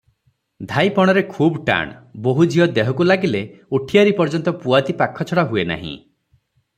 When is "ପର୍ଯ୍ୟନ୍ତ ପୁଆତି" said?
4.21-4.97